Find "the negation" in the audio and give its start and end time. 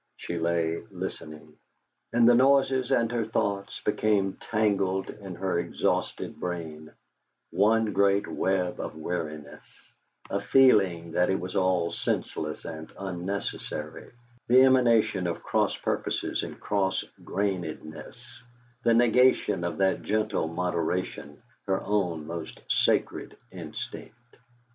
18.81-19.63